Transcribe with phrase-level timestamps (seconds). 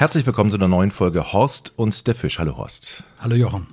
[0.00, 2.38] Herzlich willkommen zu einer neuen Folge Horst und der Fisch.
[2.38, 3.04] Hallo Horst.
[3.18, 3.66] Hallo Jochen.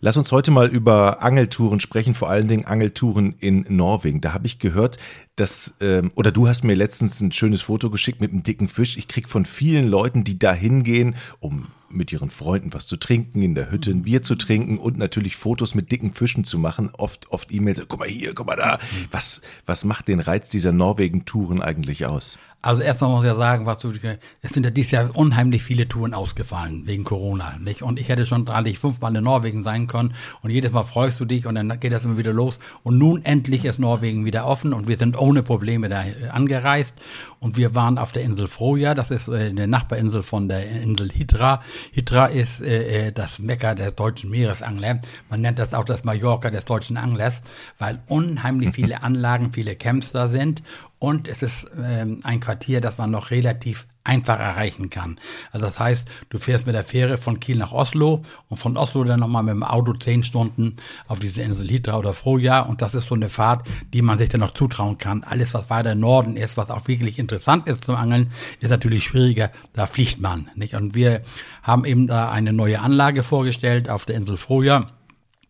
[0.00, 4.20] Lass uns heute mal über Angeltouren sprechen, vor allen Dingen Angeltouren in Norwegen.
[4.20, 4.98] Da habe ich gehört,
[5.36, 8.96] dass, ähm, oder du hast mir letztens ein schönes Foto geschickt mit einem dicken Fisch.
[8.96, 13.40] Ich krieg von vielen Leuten, die da hingehen, um mit ihren Freunden was zu trinken,
[13.40, 16.90] in der Hütte ein Bier zu trinken und natürlich Fotos mit dicken Fischen zu machen.
[16.98, 18.80] Oft, oft E-Mails, guck mal hier, guck mal da.
[19.12, 22.38] Was, was macht den Reiz dieser Norwegen-Touren eigentlich aus?
[22.64, 23.92] Also erstmal muss ich ja sagen, was du,
[24.40, 27.82] es sind ja dieses Jahr unheimlich viele Touren ausgefallen wegen Corona, nicht?
[27.82, 31.26] Und ich hätte schon eigentlich fünfmal in Norwegen sein können und jedes Mal freust du
[31.26, 34.72] dich und dann geht das immer wieder los und nun endlich ist Norwegen wieder offen
[34.72, 36.94] und wir sind ohne Probleme da angereist
[37.38, 41.12] und wir waren auf der Insel Froja, das ist äh, eine Nachbarinsel von der Insel
[41.12, 41.60] Hitra.
[41.92, 45.02] Hitra ist äh, äh, das Mekka der deutschen Meeresangler.
[45.28, 47.42] Man nennt das auch das Mallorca des deutschen Anglers,
[47.78, 50.62] weil unheimlich viele Anlagen, viele Camps da sind
[50.98, 55.18] und es ist ähm, ein Quartier, das man noch relativ einfach erreichen kann.
[55.50, 59.02] Also das heißt, du fährst mit der Fähre von Kiel nach Oslo und von Oslo
[59.04, 60.76] dann nochmal mit dem Auto zehn Stunden
[61.08, 64.28] auf diese Insel Hitra oder Froja und das ist so eine Fahrt, die man sich
[64.28, 65.24] dann noch zutrauen kann.
[65.24, 69.50] Alles, was weiter Norden ist, was auch wirklich interessant ist zum Angeln, ist natürlich schwieriger.
[69.72, 70.74] Da fliegt man, nicht?
[70.74, 71.22] Und wir
[71.62, 74.86] haben eben da eine neue Anlage vorgestellt auf der Insel Froja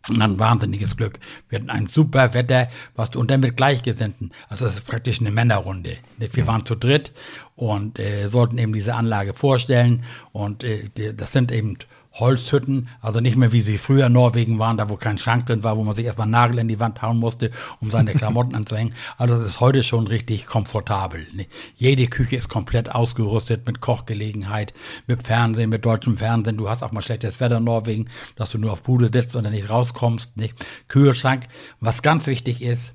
[0.09, 1.19] und dann wahnsinniges Glück.
[1.49, 4.33] Wir hatten ein super Wetter, was du, und dann mit Gleichgesinnten.
[4.49, 5.97] Also das ist praktisch eine Männerrunde.
[6.19, 7.13] Wir waren zu dritt
[7.57, 10.05] und äh, sollten eben diese Anlage vorstellen.
[10.33, 11.79] Und äh, das sind eben
[12.15, 15.65] Holzhütten, also nicht mehr wie sie früher in Norwegen waren, da wo kein Schrank drin
[15.65, 18.95] war, wo man sich erstmal Nagel in die Wand hauen musste, um seine Klamotten anzuhängen.
[19.19, 21.27] Also das ist heute schon richtig komfortabel.
[21.33, 21.47] Ne?
[21.77, 24.73] Jede Küche ist komplett ausgerüstet mit Kochgelegenheit,
[25.07, 26.57] mit Fernsehen, mit deutschem Fernsehen.
[26.57, 29.45] Du hast auch mal schlechtes Wetter in Norwegen, dass du nur auf Bude sitzt und
[29.45, 30.37] dann nicht rauskommst.
[30.37, 30.55] Nicht?
[30.89, 31.45] Kühlschrank.
[31.81, 32.93] Was ganz wichtig ist,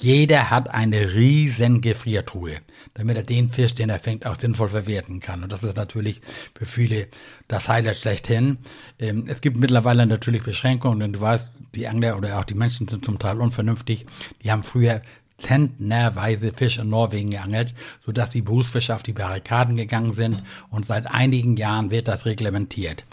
[0.00, 2.56] jeder hat eine riesen Gefriertruhe,
[2.94, 5.42] damit er den Fisch, den er fängt, auch sinnvoll verwerten kann.
[5.42, 6.20] Und das ist natürlich
[6.56, 7.08] für viele
[7.46, 8.58] das Highlight schlechthin.
[8.98, 12.88] Ähm, es gibt mittlerweile natürlich Beschränkungen, denn du weißt, die Angler oder auch die Menschen
[12.88, 14.06] sind zum Teil unvernünftig.
[14.42, 15.02] Die haben früher
[15.38, 17.74] zentnerweise Fisch in Norwegen geangelt,
[18.04, 23.04] sodass die Berufsfischer auf die Barrikaden gegangen sind und seit einigen Jahren wird das reglementiert.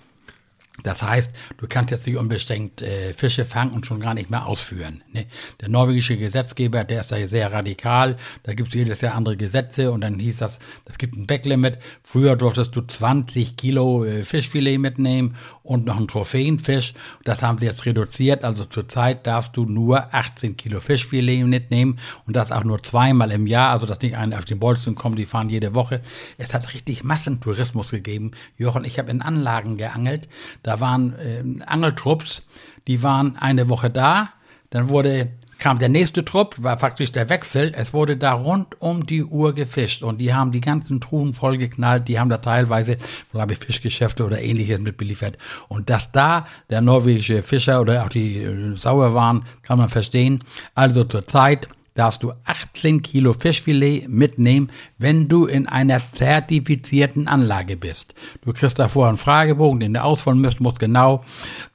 [0.83, 4.45] Das heißt, du kannst jetzt nicht unbeschränkt äh, Fische fangen und schon gar nicht mehr
[4.45, 5.03] ausführen.
[5.11, 5.25] Ne?
[5.61, 8.17] Der norwegische Gesetzgeber, der ist da sehr radikal.
[8.43, 11.79] Da gibt es jedes Jahr andere Gesetze und dann hieß das, das gibt ein Backlimit.
[12.03, 16.93] Früher durftest du 20 Kilo äh, Fischfilet mitnehmen und noch einen Trophäenfisch.
[17.23, 18.43] Das haben sie jetzt reduziert.
[18.43, 23.47] Also zurzeit darfst du nur 18 Kilo Fischfilet mitnehmen und das auch nur zweimal im
[23.47, 23.71] Jahr.
[23.71, 26.01] Also dass nicht einer auf den Bolzen kommt, die fahren jede Woche.
[26.37, 28.31] Es hat richtig Massentourismus gegeben.
[28.57, 30.27] Jochen, ich habe in Anlagen geangelt.
[30.63, 32.43] Da waren äh, Angeltrupps,
[32.87, 34.29] die waren eine Woche da,
[34.69, 37.73] dann wurde kam der nächste Trupp, war praktisch der Wechsel.
[37.75, 42.07] Es wurde da rund um die Uhr gefischt und die haben die ganzen Truhen vollgeknallt.
[42.07, 42.97] Die haben da teilweise,
[43.31, 45.37] glaube ich, Fischgeschäfte oder ähnliches mitbeliefert.
[45.67, 50.39] Und dass da der norwegische Fischer oder auch die äh, sauer waren, kann man verstehen.
[50.73, 51.67] Also zur Zeit
[51.99, 58.13] darfst du 18 Kilo Fischfilet mitnehmen, wenn du in einer zertifizierten Anlage bist.
[58.41, 61.25] Du kriegst davor einen Fragebogen, den du ausfüllen musst, musst genau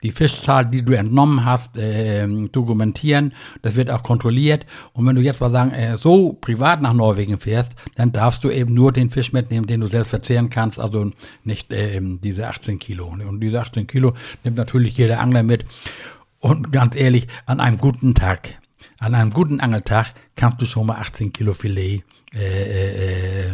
[0.01, 3.33] die Fischzahl, die du entnommen hast, äh, dokumentieren.
[3.61, 4.65] Das wird auch kontrolliert.
[4.93, 8.49] Und wenn du jetzt mal sagen, äh, so privat nach Norwegen fährst, dann darfst du
[8.49, 11.11] eben nur den Fisch mitnehmen, den du selbst verzehren kannst, also
[11.43, 13.05] nicht äh, diese 18 Kilo.
[13.05, 15.65] Und diese 18 Kilo nimmt natürlich jeder Angler mit.
[16.39, 18.59] Und ganz ehrlich, an einem guten Tag
[18.99, 23.53] an einem guten Angeltag kannst du schon mal 18 Kilo Filet äh, äh, äh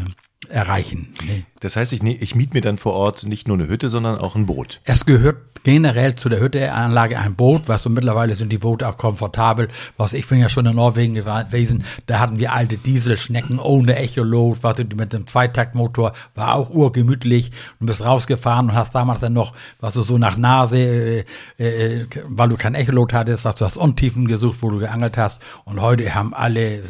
[0.51, 1.13] erreichen.
[1.59, 4.35] Das heißt, ich, ich miete mir dann vor Ort nicht nur eine Hütte, sondern auch
[4.35, 4.81] ein Boot.
[4.83, 8.97] Es gehört generell zu der Hütteanlage ein Boot, was so mittlerweile sind die Boote auch
[8.97, 9.67] komfortabel.
[9.97, 14.63] Was ich bin ja schon in Norwegen gewesen, da hatten wir alte Dieselschnecken ohne Echolot,
[14.63, 19.33] was du mit dem Zweitaktmotor war auch urgemütlich und bist rausgefahren und hast damals dann
[19.33, 21.25] noch, was du so nach Nase, äh,
[21.57, 25.41] äh, weil du kein Echolot hattest, was du hast Untiefen gesucht, wo du geangelt hast
[25.65, 26.81] und heute haben alle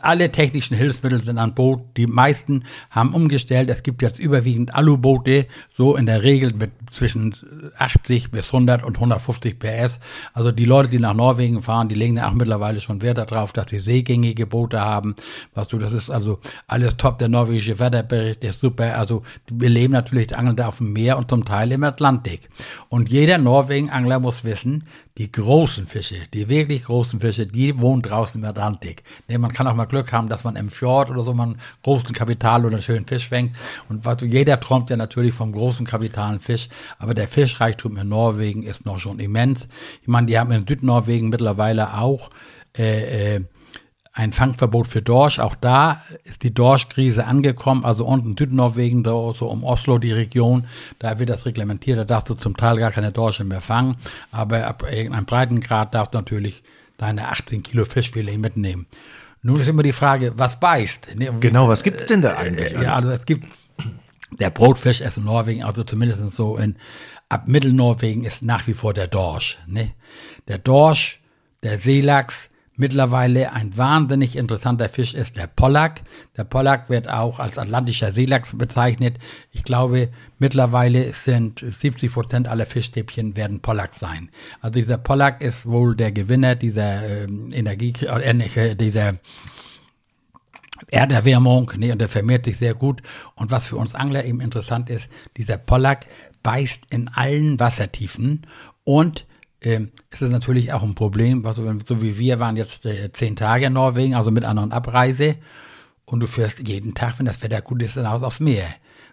[0.00, 1.80] alle technischen Hilfsmittel sind an Boot.
[1.96, 3.70] Die meisten haben umgestellt.
[3.70, 7.34] Es gibt jetzt überwiegend Aluboote, so in der Regel mit zwischen
[7.78, 10.00] 80 bis 100 und 150 PS.
[10.32, 13.52] Also die Leute, die nach Norwegen fahren, die legen ja auch mittlerweile schon Wert darauf,
[13.52, 15.14] dass sie seegängige Boote haben.
[15.54, 17.18] Was du, das ist also alles top.
[17.18, 18.96] Der norwegische Wetterbericht ist super.
[18.96, 22.48] Also wir leben natürlich, angeln da auf dem Meer und zum Teil im Atlantik.
[22.88, 24.84] Und jeder Norwegen-Angler muss wissen,
[25.18, 29.02] die großen Fische, die wirklich großen Fische, die wohnen draußen im Atlantik.
[29.26, 31.60] Nee, man kann auch mal Glück haben, dass man im Fjord oder so mal einen
[31.82, 33.56] großen Kapital oder einen schönen Fisch fängt.
[33.88, 36.68] Und was, jeder träumt ja natürlich vom großen kapitalen Fisch.
[36.98, 39.68] Aber der Fischreichtum in Norwegen ist noch schon immens.
[40.02, 42.30] Ich meine, die haben in Südnorwegen mittlerweile auch
[42.76, 43.40] äh, äh,
[44.18, 45.38] ein Fangverbot für Dorsch.
[45.38, 50.66] Auch da ist die Dorschkrise angekommen, also unten Südnorwegen, da so um Oslo die Region,
[50.98, 53.96] da wird das reglementiert, da darfst du zum Teil gar keine Dorsche mehr fangen,
[54.32, 56.64] aber ab irgendeinem Breitengrad darfst du natürlich
[56.96, 58.86] deine 18 Kilo Fischfilet mitnehmen.
[59.42, 61.14] Nun ist immer die Frage, was beißt?
[61.16, 62.72] Ne, genau, was gibt's denn da eigentlich?
[62.72, 63.46] Ja, also es gibt
[64.32, 66.76] der Brotfisch ist in Norwegen, also zumindest so in
[67.28, 69.58] ab Mittelnorwegen ist nach wie vor der Dorsch.
[69.66, 69.92] Ne?
[70.48, 71.20] Der Dorsch,
[71.62, 72.48] der Seelachs,
[72.78, 76.02] mittlerweile ein wahnsinnig interessanter Fisch ist der Pollack.
[76.36, 79.18] Der Pollack wird auch als atlantischer Seelachs bezeichnet.
[79.50, 80.08] Ich glaube,
[80.38, 84.30] mittlerweile sind 70 Prozent aller Fischstäbchen werden Pollack sein.
[84.60, 89.14] Also dieser Pollack ist wohl der Gewinner dieser äh, Energie, äh, dieser
[90.90, 93.02] Erderwärmung, ne, und der vermehrt sich sehr gut.
[93.34, 96.06] Und was für uns Angler eben interessant ist, dieser Pollack
[96.42, 98.46] beißt in allen Wassertiefen
[98.84, 99.26] und
[99.60, 103.34] ähm, es ist natürlich auch ein Problem, was, so wie wir waren jetzt äh, zehn
[103.34, 105.36] Tage in Norwegen, also mit An- Abreise.
[106.04, 108.68] Und du fährst jeden Tag, wenn das Wetter gut ist, dann aus aufs Meer.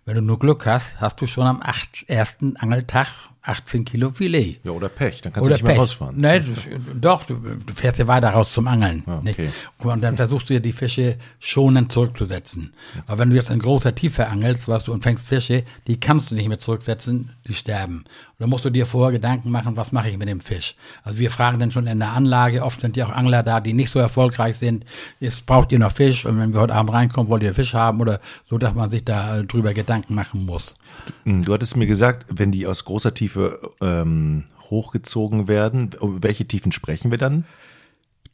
[0.06, 3.08] Wenn du nur Glück hast, hast du schon am acht, ersten Angeltag
[3.46, 4.60] 18 Kilo Filet.
[4.64, 5.74] Ja, oder Pech, dann kannst oder du nicht Pech.
[5.74, 6.16] mehr rausfahren.
[6.18, 6.58] Nein,
[7.00, 9.04] doch, du, du, fährst ja weiter raus zum Angeln.
[9.06, 9.50] Ah, okay.
[9.78, 12.74] Und dann versuchst du ja die Fische schonend zurückzusetzen.
[13.06, 16.32] Aber wenn du jetzt in großer Tiefe angelst, was du und fängst Fische, die kannst
[16.32, 18.06] du nicht mehr zurücksetzen, die sterben.
[18.38, 20.76] Und dann musst du dir vorher Gedanken machen, was mache ich mit dem Fisch?
[21.04, 23.72] Also wir fragen dann schon in der Anlage, oft sind ja auch Angler da, die
[23.72, 24.84] nicht so erfolgreich sind,
[25.22, 28.02] jetzt braucht ihr noch Fisch und wenn wir heute Abend reinkommen, wollt ihr Fisch haben
[28.02, 30.76] oder so, dass man sich da drüber Gedanken machen muss.
[31.24, 37.12] Du hattest mir gesagt, wenn die aus großer Tiefe ähm, hochgezogen werden, welche Tiefen sprechen
[37.12, 37.46] wir dann?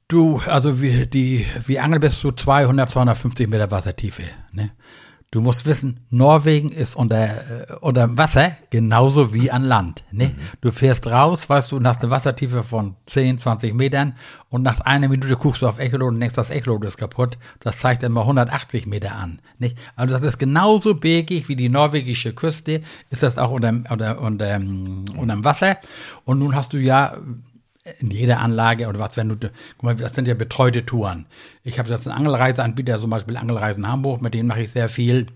[0.07, 4.23] Du, also wir, die, wir angeln bis zu 200, 250 Meter Wassertiefe.
[4.51, 4.71] Ne?
[5.31, 10.03] Du musst wissen, Norwegen ist unter, äh, unter Wasser genauso wie an Land.
[10.11, 10.25] Ne?
[10.25, 10.33] Mhm.
[10.59, 14.17] Du fährst raus, weißt du, und hast eine Wassertiefe von 10, 20 Metern
[14.49, 17.37] und nach einer Minute guckst du auf Echolot und denkst, das Echolot ist kaputt.
[17.61, 19.39] Das zeigt immer 180 Meter an.
[19.57, 19.77] Nicht?
[19.95, 24.55] Also das ist genauso bergig wie die norwegische Küste, ist das auch unter, unter, unter,
[24.57, 25.77] unterm Wasser.
[26.25, 27.15] Und nun hast du ja
[27.99, 31.25] in jeder Anlage oder was, wenn du, guck mal, das sind ja betreute Touren.
[31.63, 35.27] Ich habe jetzt einen Angelreiseanbieter, zum Beispiel Angelreisen Hamburg, mit denen mache ich sehr viel.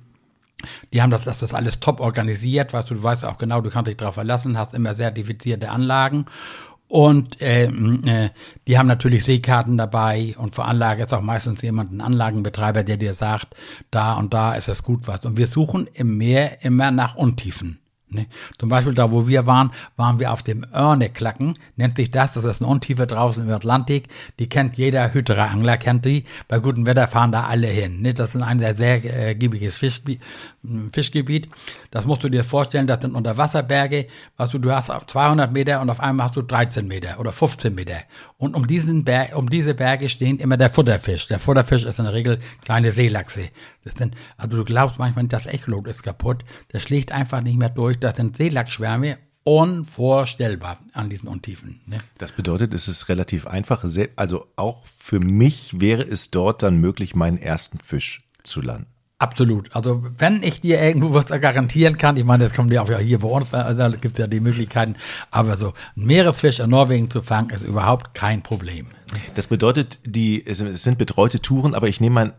[0.94, 3.70] Die haben das, das ist alles top organisiert, weißt du, du weißt auch genau, du
[3.70, 6.26] kannst dich darauf verlassen, hast immer zertifizierte Anlagen.
[6.88, 8.30] Und äh, äh,
[8.68, 12.98] die haben natürlich Seekarten dabei und vor Anlage ist auch meistens jemand, ein Anlagenbetreiber, der
[12.98, 13.56] dir sagt,
[13.90, 15.26] da und da ist es gut was.
[15.26, 17.80] Und wir suchen im Meer immer nach Untiefen.
[18.10, 18.28] Ne?
[18.60, 22.46] Zum Beispiel da, wo wir waren, waren wir auf dem Örneklacken, nennt sich das, das
[22.46, 24.08] ist eine Untiefe draußen im Atlantik,
[24.40, 28.02] die kennt jeder Hydra-Angler, kennt die, bei gutem Wetter fahren da alle hin.
[28.02, 28.14] Ne?
[28.14, 30.22] Das ist ein sehr, sehr äh, giebiges Fischgebiet,
[30.92, 31.50] Fischgebiet.
[31.92, 34.08] Das musst du dir vorstellen, das sind Unterwasserberge,
[34.38, 37.32] was du, du hast auf 200 Meter und auf einmal hast du 13 Meter oder
[37.32, 37.98] 15 Meter.
[38.38, 41.28] Und um diesen Berg, um diese Berge stehen immer der Futterfisch.
[41.28, 43.50] Der Futterfisch ist in der Regel kleine Seelachse.
[43.84, 46.44] Das sind, also du glaubst manchmal, das Echolot ist kaputt.
[46.74, 48.00] Der schlägt einfach nicht mehr durch.
[48.00, 51.80] Das sind Seelachsschwärme unvorstellbar an diesen Untiefen.
[51.86, 52.00] Ne?
[52.18, 53.86] Das bedeutet, es ist relativ einfach.
[54.16, 58.88] Also auch für mich wäre es dort dann möglich, meinen ersten Fisch zu landen.
[59.18, 59.74] Absolut.
[59.74, 62.98] Also wenn ich dir irgendwo was garantieren kann, ich meine, das kommen die auch ja
[62.98, 64.96] hier bei uns, also da gibt es ja die Möglichkeiten,
[65.32, 68.88] aber so ein Meeresfisch in Norwegen zu fangen, ist überhaupt kein Problem.
[69.36, 72.34] Das bedeutet, die, es sind betreute Touren, aber ich nehme mal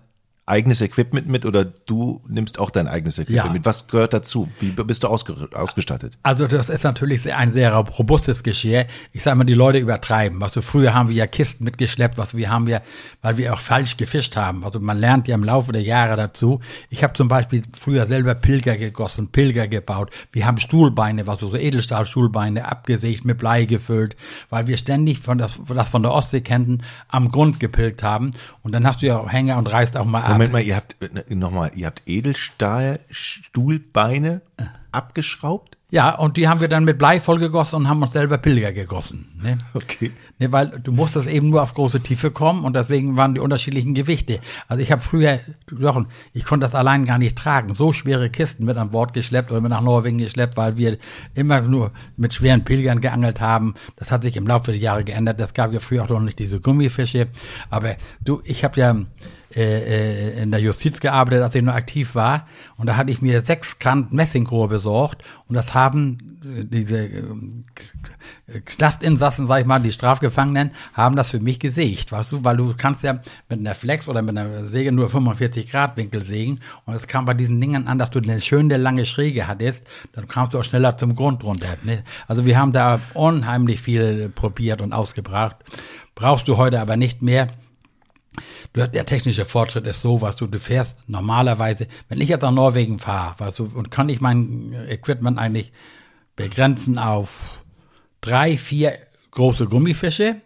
[0.46, 3.52] eigenes Equipment mit oder du nimmst auch dein eigenes Equipment ja.
[3.52, 3.64] mit?
[3.64, 4.48] Was gehört dazu?
[4.60, 6.18] Wie bist du ausgestattet?
[6.22, 8.86] Also das ist natürlich ein sehr robustes Geschirr.
[9.12, 10.40] Ich sage mal, die Leute übertreiben.
[10.40, 12.80] Also früher haben wir ja Kisten mitgeschleppt, was wir haben ja,
[13.22, 14.64] weil wir auch falsch gefischt haben.
[14.64, 16.60] Also man lernt ja im Laufe der Jahre dazu.
[16.90, 20.10] Ich habe zum Beispiel früher selber Pilger gegossen, Pilger gebaut.
[20.30, 24.14] Wir haben Stuhlbeine, was so Edelstahlstuhlbeine abgesägt, mit Blei gefüllt,
[24.48, 28.30] weil wir ständig von das, das von der Ostsee kennen, am Grund gepilgt haben.
[28.62, 30.35] Und dann hast du ja auch Hänger und reißt auch mal ab.
[30.38, 34.42] Moment mal, ihr habt äh, nochmal, ihr habt Edelstahlstuhlbeine
[34.92, 35.76] abgeschraubt?
[35.90, 39.35] Ja, und die haben wir dann mit Blei vollgegossen und haben uns selber Pilger gegossen.
[39.42, 39.58] Ne?
[39.74, 40.12] Okay.
[40.38, 43.92] Ne, weil du musstest eben nur auf große Tiefe kommen und deswegen waren die unterschiedlichen
[43.92, 44.40] Gewichte.
[44.66, 45.40] Also ich habe früher,
[45.78, 47.74] Jochen, ich konnte das allein gar nicht tragen.
[47.74, 50.96] So schwere Kisten mit an Bord geschleppt oder mit nach Norwegen geschleppt, weil wir
[51.34, 53.74] immer nur mit schweren Pilgern geangelt haben.
[53.96, 55.38] Das hat sich im Laufe der Jahre geändert.
[55.38, 57.28] Das gab ja früher auch noch nicht diese Gummifische.
[57.68, 58.96] Aber du, ich habe ja
[59.56, 62.46] äh, äh, in der Justiz gearbeitet, als ich noch aktiv war.
[62.76, 65.24] Und da hatte ich mir sechs Kant Messingrohr besorgt.
[65.48, 67.24] Und das haben äh, diese äh,
[68.46, 72.74] Knastinsassen, sag ich mal, die Strafgefangenen, haben das für mich gesägt, weißt du, weil du
[72.76, 73.14] kannst ja
[73.48, 76.60] mit einer Flex oder mit einer Säge nur 45 Grad Winkel sägen.
[76.84, 80.28] Und es kam bei diesen Dingen an, dass du eine schöne lange Schräge hattest, dann
[80.28, 81.76] kamst du auch schneller zum Grund runter.
[81.82, 82.04] Ne?
[82.28, 85.56] Also wir haben da unheimlich viel probiert und ausgebracht.
[86.14, 87.48] Brauchst du heute aber nicht mehr.
[88.74, 93.00] der technische Fortschritt ist so, was du, du fährst normalerweise, wenn ich jetzt nach Norwegen
[93.00, 95.72] fahre, weißt du, und kann ich mein Equipment eigentlich
[96.36, 97.64] begrenzen auf
[98.26, 98.98] drei, vier
[99.30, 100.40] große Gummifische,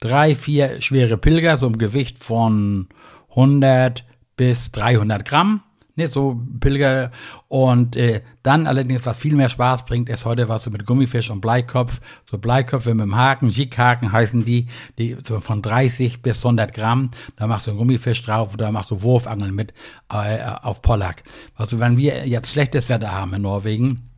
[0.00, 2.88] drei, vier schwere Pilger, so im Gewicht von
[3.30, 4.04] 100
[4.36, 5.62] bis 300 Gramm
[5.96, 7.12] Ne, so Pilger.
[7.46, 11.30] Und äh, dann allerdings, was viel mehr Spaß bringt, ist heute was so mit Gummifisch
[11.30, 12.00] und Bleikopf.
[12.28, 14.66] So Bleiköpfe mit dem Haken, Jighaken heißen die,
[14.98, 17.12] die so von 30 bis 100 Gramm.
[17.36, 19.72] Da machst du einen Gummifisch drauf oder machst du Wurfangeln mit
[20.12, 21.22] äh, auf Pollack.
[21.54, 24.10] Also wenn wir jetzt schlechtes Wetter haben in Norwegen,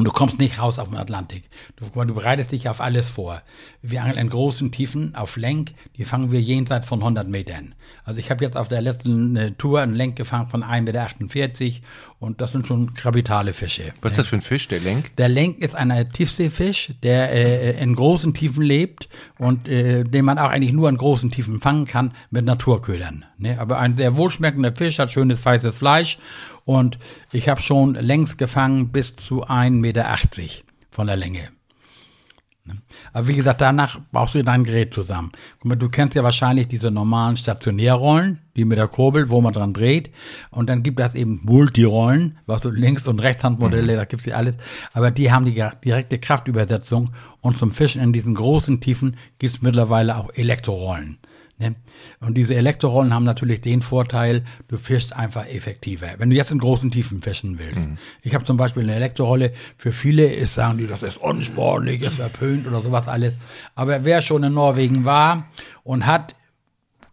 [0.00, 1.42] und du kommst nicht raus auf den Atlantik.
[1.76, 3.42] Du, du bereitest dich auf alles vor.
[3.82, 7.74] Wir angeln in großen Tiefen auf Lenk, die fangen wir jenseits von 100 Metern.
[8.02, 11.80] Also ich habe jetzt auf der letzten äh, Tour einen Lenk gefangen von 1,48 Meter
[12.18, 13.92] und das sind schon grabitale Fische.
[14.00, 15.14] Was ist das für ein Fisch, der Lenk?
[15.16, 20.38] Der Lenk ist ein Tiefseefisch, der äh, in großen Tiefen lebt und äh, den man
[20.38, 23.26] auch eigentlich nur in großen Tiefen fangen kann mit Naturködern.
[23.36, 23.60] Ne?
[23.60, 26.16] Aber ein sehr wohlschmeckender Fisch, hat schönes weißes Fleisch
[26.70, 26.98] und
[27.32, 30.06] ich habe schon längst gefangen bis zu 1,80 Meter
[30.92, 31.48] von der Länge.
[33.12, 35.32] Aber wie gesagt, danach baust du dein Gerät zusammen.
[35.64, 40.10] Du kennst ja wahrscheinlich diese normalen Stationärrollen, die mit der Kurbel, wo man dran dreht.
[40.52, 43.96] Und dann gibt es eben Multirollen, was du Links- und Rechtshandmodelle, mhm.
[43.96, 44.54] da gibt's ja alles.
[44.92, 47.10] Aber die haben die direkte Kraftübersetzung.
[47.40, 51.18] Und zum Fischen in diesen großen Tiefen gibt's mittlerweile auch Elektrorollen.
[51.60, 51.74] Ne?
[52.20, 56.08] Und diese Elektrorollen haben natürlich den Vorteil, du fischst einfach effektiver.
[56.18, 57.90] Wenn du jetzt in großen Tiefen fischen willst.
[57.90, 57.98] Mhm.
[58.22, 62.16] Ich habe zum Beispiel eine Elektrorolle, für viele ist, sagen die, das ist unsportlich, ist
[62.16, 63.36] verpönt oder sowas alles.
[63.74, 65.48] Aber wer schon in Norwegen war
[65.84, 66.34] und hat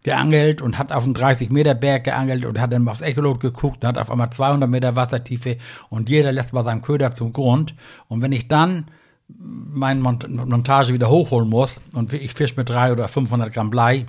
[0.02, 3.84] geangelt und hat auf einen 30 Meter Berg geangelt und hat dann aufs Echolot geguckt
[3.84, 5.58] und hat auf einmal 200 Meter Wassertiefe
[5.90, 7.74] und jeder lässt mal seinen Köder zum Grund.
[8.08, 8.86] Und wenn ich dann
[9.28, 14.06] meine Montage wieder hochholen muss und ich fisch mit drei oder 500 Gramm Blei,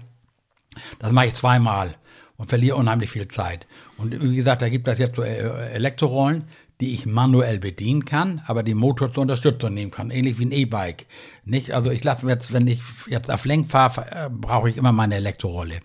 [0.99, 1.95] das mache ich zweimal
[2.37, 3.67] und verliere unheimlich viel Zeit.
[3.97, 6.45] Und wie gesagt, da gibt es jetzt so äh, Elektrorollen,
[6.81, 10.51] die ich manuell bedienen kann, aber die Motor zur Unterstützung nehmen kann, ähnlich wie ein
[10.53, 11.07] E-Bike.
[11.43, 14.93] Nicht, also ich lasse jetzt, wenn ich jetzt auf Lenk fahre, äh, brauche ich immer
[14.93, 15.81] meine Elektrorolle.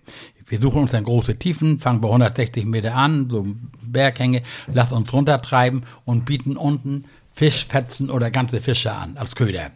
[0.47, 3.45] Wir suchen uns dann große Tiefen, fangen bei 160 Meter an, so
[3.81, 9.71] Berghänge, lassen uns runtertreiben und bieten unten Fischfetzen oder ganze Fische an als Köder.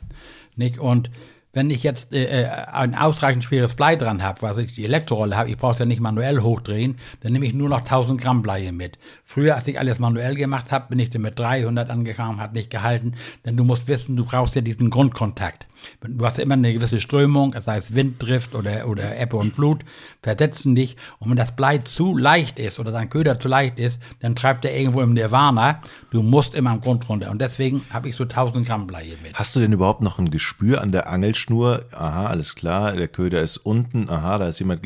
[0.55, 0.79] Nicht?
[0.79, 1.09] Und
[1.51, 5.35] wenn ich jetzt äh, äh, ein ausreichend schweres Blei dran habe, was ich die Elektrorolle
[5.35, 8.43] habe, ich brauche es ja nicht manuell hochdrehen, dann nehme ich nur noch 1000 Gramm
[8.43, 8.99] Blei mit.
[9.23, 12.69] Früher, als ich alles manuell gemacht habe, bin ich dann mit 300 angekommen, hat nicht
[12.69, 13.13] gehalten,
[13.45, 15.67] denn du musst wissen, du brauchst ja diesen Grundkontakt.
[16.01, 19.83] Du hast ja immer eine gewisse Strömung, sei es Winddrift oder, oder Ebbe und Flut,
[20.21, 20.97] versetzen dich.
[21.19, 24.65] Und wenn das Blei zu leicht ist oder dein Köder zu leicht ist, dann treibt
[24.65, 25.81] er irgendwo im Nirvana.
[26.11, 27.31] Du musst immer am Grund runter.
[27.31, 29.33] Und deswegen habe ich so 1000 Gramm Blei mit.
[29.33, 31.07] Hast du denn überhaupt noch ein Gespür an der
[31.49, 31.85] Angelschnur?
[31.91, 34.09] Aha, alles klar, der Köder ist unten.
[34.09, 34.81] Aha, da ist jemand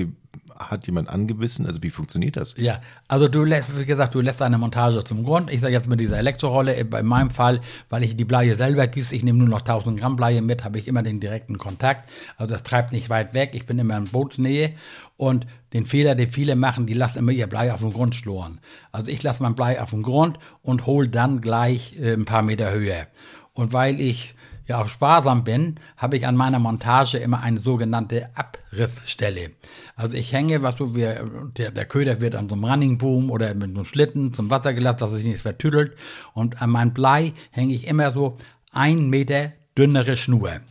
[0.55, 1.65] hat jemand angebissen?
[1.65, 2.53] Also wie funktioniert das?
[2.57, 5.51] Ja, also du lässt, wie gesagt, du lässt eine Montage zum Grund.
[5.51, 9.15] Ich sage jetzt mit dieser Elektrorolle, in meinem Fall, weil ich die Bleie selber gieße,
[9.15, 12.09] ich nehme nur noch 1000 Gramm Bleie mit, habe ich immer den direkten Kontakt.
[12.37, 14.73] Also das treibt nicht weit weg, ich bin immer in Bootsnähe.
[15.17, 18.59] Und den Fehler, den viele machen, die lassen immer ihr Blei auf dem Grund schloren.
[18.91, 22.43] Also ich lasse mein Blei auf dem Grund und hole dann gleich äh, ein paar
[22.43, 23.07] Meter höher.
[23.53, 24.35] Und weil ich
[24.67, 29.51] ja auch sparsam bin, habe ich an meiner Montage immer eine sogenannte Abrissstelle.
[29.95, 31.25] Also ich hänge, was du, wir,
[31.57, 34.73] der, der Köder wird an so einem Running Boom oder mit einem Schlitten zum Wasser
[34.73, 35.95] gelassen, dass es sich nicht vertüdelt.
[36.33, 38.37] Und an meinem Blei hänge ich immer so
[38.71, 40.61] ein Meter dünnere Schnur.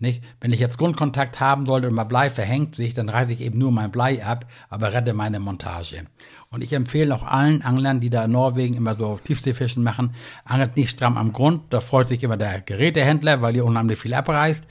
[0.00, 0.22] Nicht?
[0.40, 3.58] Wenn ich jetzt Grundkontakt haben sollte und mein Blei verhängt sich, dann reiße ich eben
[3.58, 6.04] nur mein Blei ab, aber rette meine Montage.
[6.50, 10.14] Und ich empfehle auch allen Anglern, die da in Norwegen immer so Tiefseefischen machen,
[10.44, 11.62] angelt nicht stramm am Grund.
[11.70, 14.64] Da freut sich immer der Gerätehändler, weil ihr unheimlich viel abreißt.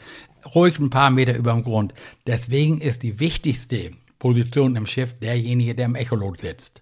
[0.55, 1.93] Ruhig ein paar Meter über dem Grund.
[2.25, 6.81] Deswegen ist die wichtigste Position im Schiff derjenige, der im Echolot sitzt.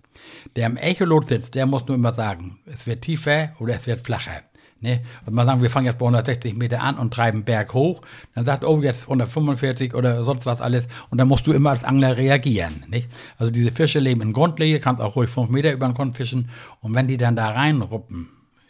[0.56, 4.02] Der im Echolot sitzt, der muss nur immer sagen, es wird tiefer oder es wird
[4.02, 4.44] flacher.
[4.82, 5.01] Ne?
[5.25, 8.01] Und mal sagen, wir fangen jetzt bei 160 Meter an und treiben Berg hoch.
[8.34, 10.88] Dann sagt, oh, jetzt 145 oder sonst was alles.
[11.10, 12.84] Und dann musst du immer als Angler reagieren.
[12.88, 13.10] Nicht?
[13.38, 16.50] Also diese Fische leben in Grundlege, kannst auch ruhig fünf Meter über den Grund fischen.
[16.82, 18.29] Und wenn die dann da reinruppen,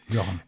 [0.10, 0.42] Jochen,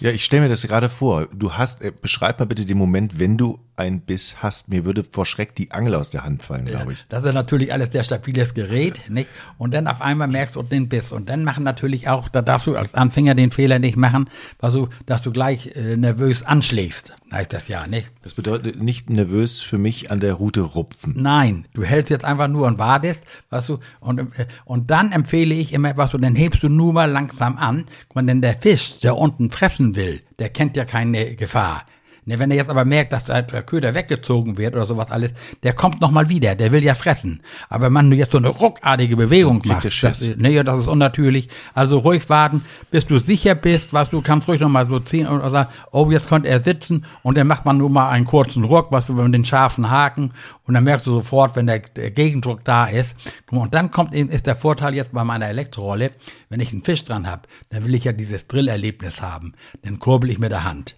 [0.00, 1.26] ja, ich stelle mir das gerade vor.
[1.34, 4.68] Du hast, äh, beschreib mal bitte den Moment, wenn du ein Biss hast.
[4.68, 7.06] Mir würde vor Schreck die Angel aus der Hand fallen, glaube ich.
[7.08, 9.28] das ist natürlich alles sehr stabiles Gerät, nicht?
[9.56, 11.12] Und dann auf einmal merkst du den Biss.
[11.12, 14.28] Und dann machen natürlich auch, da darfst du als Anfänger den Fehler nicht machen,
[14.60, 18.10] also, dass du gleich äh, nervös anschlägst, heißt das ja, nicht?
[18.22, 21.14] Das bedeutet nicht nervös für mich an der Route rupfen.
[21.16, 25.54] Nein, du hältst jetzt einfach nur und wartest, was du, und, äh, und dann empfehle
[25.54, 28.98] ich immer, was du, dann hebst du nur mal langsam an, wenn denn der Fisch,
[29.00, 31.84] der unten fressen will, der kennt ja keine Gefahr.
[32.28, 35.30] Ne, wenn er jetzt aber merkt, dass der Köder weggezogen wird oder sowas alles,
[35.62, 37.40] der kommt nochmal wieder, der will ja fressen.
[37.70, 41.48] Aber wenn du jetzt so eine ruckartige Bewegung machst, das, ne, ja, das ist unnatürlich.
[41.72, 45.50] Also ruhig warten, bis du sicher bist, was du kannst ruhig nochmal so ziehen oder
[45.50, 48.88] sagen, oh, jetzt konnte er sitzen und dann macht man nur mal einen kurzen Ruck,
[48.90, 50.34] was du mit den scharfen Haken
[50.66, 53.16] und dann merkst du sofort, wenn der, der Gegendruck da ist.
[53.50, 56.10] Und dann kommt ist der Vorteil jetzt bei meiner Elektrorolle,
[56.50, 59.54] wenn ich einen Fisch dran habe, dann will ich ja dieses Drillerlebnis haben.
[59.80, 60.94] Dann kurbel ich mit der Hand.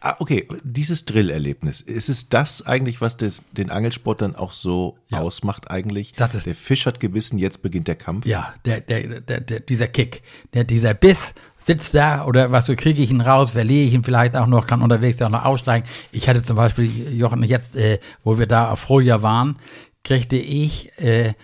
[0.00, 4.98] Ah, okay, dieses Drillerlebnis, ist es das eigentlich, was das, den Angelsport dann auch so
[5.10, 5.20] ja.
[5.20, 6.12] ausmacht eigentlich?
[6.16, 8.26] Das ist, der Fisch hat gebissen, jetzt beginnt der Kampf.
[8.26, 10.22] Ja, der, der, der, der dieser Kick,
[10.54, 14.04] der, dieser Biss sitzt da oder was so kriege ich ihn raus, verliere ich ihn
[14.04, 15.86] vielleicht auch noch, kann unterwegs auch noch aussteigen.
[16.12, 19.56] Ich hatte zum Beispiel, Jochen, jetzt, äh, wo wir da auf Frühjahr waren,
[20.02, 21.34] kriegte ich äh,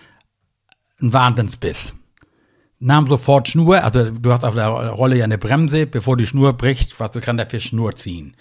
[0.99, 1.93] einen Wahnsinnsbiss
[2.79, 6.53] nahm sofort Schnur, also du hast auf der Rolle ja eine Bremse, bevor die Schnur
[6.53, 8.35] bricht, was kann der Fisch Schnur ziehen.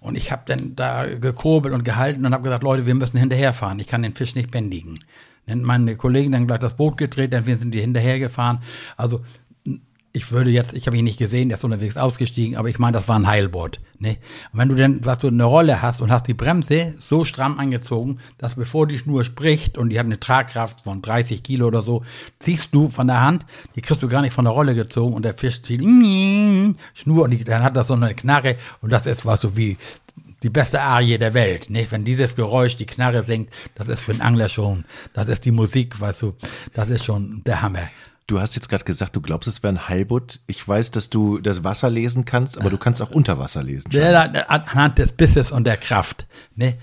[0.00, 3.78] Und ich habe dann da gekurbelt und gehalten und habe gesagt, Leute, wir müssen hinterherfahren,
[3.78, 4.98] ich kann den Fisch nicht bändigen.
[5.46, 8.60] Dann meine Kollegen dann gleich das Boot gedreht, dann sind die hinterhergefahren.
[8.96, 9.20] Also
[10.14, 12.92] ich würde jetzt, ich habe ihn nicht gesehen, der ist unterwegs ausgestiegen, aber ich meine,
[12.92, 13.80] das war ein Heilboard.
[13.98, 14.18] Ne?
[14.52, 17.58] Und wenn du dann, was du eine Rolle hast und hast die Bremse so stramm
[17.58, 21.82] angezogen, dass bevor die Schnur spricht und die hat eine Tragkraft von 30 Kilo oder
[21.82, 22.02] so,
[22.40, 25.24] ziehst du von der Hand, die kriegst du gar nicht von der Rolle gezogen und
[25.24, 29.40] der Fisch zieht Schnur und dann hat das so eine Knarre und das ist was
[29.40, 29.78] so wie
[30.42, 31.70] die beste Arie der Welt.
[31.70, 31.86] Ne?
[31.88, 35.52] Wenn dieses Geräusch die Knarre singt, das ist für einen Angler schon, das ist die
[35.52, 36.34] Musik, weißt du,
[36.74, 37.88] das ist schon der Hammer.
[38.28, 40.40] Du hast jetzt gerade gesagt, du glaubst, es wäre ein Heilbutt.
[40.46, 43.90] Ich weiß, dass du das Wasser lesen kannst, aber du kannst auch unter Wasser lesen.
[43.90, 46.26] Ja, anhand des Bisses und der Kraft.
[46.54, 46.76] Ne?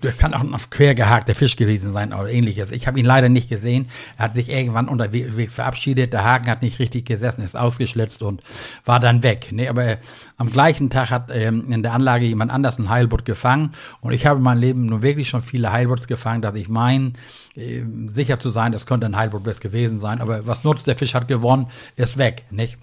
[0.00, 2.70] Das kann auch ein quer gehakter Fisch gewesen sein oder ähnliches.
[2.70, 3.88] Ich habe ihn leider nicht gesehen.
[4.16, 6.12] Er hat sich irgendwann unterwegs verabschiedet.
[6.12, 8.42] Der Haken hat nicht richtig gesessen, ist ausgeschlitzt und
[8.84, 9.50] war dann weg.
[9.50, 9.68] Ne?
[9.68, 9.96] Aber äh,
[10.36, 13.72] am gleichen Tag hat ähm, in der Anlage jemand anders ein Heilbutt gefangen.
[14.00, 17.08] Und ich habe in meinem Leben nun wirklich schon viele Heilbutts gefangen, dass ich mein,
[17.08, 17.18] äh,
[17.54, 20.20] sicher zu sein, das könnte ein Heilbutt gewesen sein.
[20.20, 22.78] Aber was nutzt der Fisch hat gewonnen, ist weg, nicht?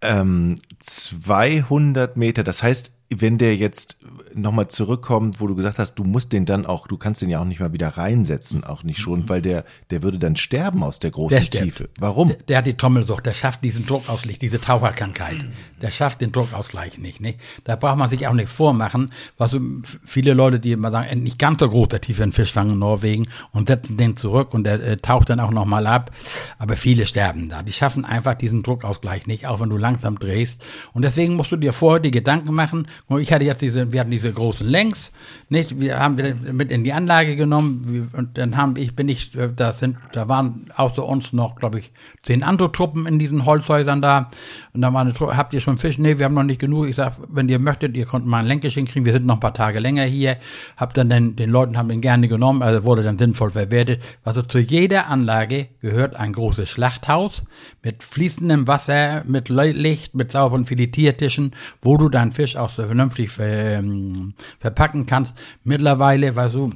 [0.00, 3.96] Ähm, 200 Meter, das heißt, wenn der jetzt
[4.34, 7.40] nochmal zurückkommt, wo du gesagt hast, du musst den dann auch, du kannst den ja
[7.40, 9.28] auch nicht mal wieder reinsetzen, auch nicht schon, mhm.
[9.28, 11.88] weil der, der würde dann sterben aus der großen der Tiefe.
[11.98, 12.28] Warum?
[12.28, 15.36] Der, der, hat die Trommelsucht, der schafft diesen Druckausgleich, diese Taucherkrankheit.
[15.80, 17.40] Der schafft den Druckausgleich nicht, nicht?
[17.64, 19.56] Da braucht man sich auch nichts vormachen, was
[20.04, 22.78] viele Leute, die immer sagen, nicht ganz so groß der Tiefe in Fisch fangen in
[22.78, 26.10] Norwegen und setzen den zurück und der äh, taucht dann auch nochmal ab.
[26.58, 27.62] Aber viele sterben da.
[27.62, 30.60] Die schaffen einfach diesen Druckausgleich nicht, auch wenn du langsam drehst.
[30.92, 32.86] Und deswegen musst du dir vorher die Gedanken machen,
[33.18, 35.12] ich hatte jetzt diese, wir hatten diese großen Längs,
[35.48, 35.80] nicht?
[35.80, 39.72] Wir haben wir mit in die Anlage genommen und dann haben ich, bin ich, da
[39.72, 44.30] sind, da waren außer uns noch, glaube ich, zehn andere Truppen in diesen Holzhäusern da.
[44.78, 45.98] Und da war eine Truppe, habt ihr schon Fisch?
[45.98, 46.86] Nee, wir haben noch nicht genug.
[46.86, 49.04] Ich sag, wenn ihr möchtet, ihr könnt mal ein Länkerchen kriegen.
[49.04, 50.36] Wir sind noch ein paar Tage länger hier.
[50.76, 54.00] Hab dann den, den Leuten haben ihn gerne genommen, also wurde dann sinnvoll verwertet.
[54.22, 57.42] Also zu jeder Anlage gehört ein großes Schlachthaus
[57.82, 63.30] mit fließendem Wasser, mit Licht, mit sauberen Filetiertischen, wo du deinen Fisch auch so vernünftig
[63.30, 65.36] ver, ähm, verpacken kannst.
[65.64, 66.70] Mittlerweile, weißt du,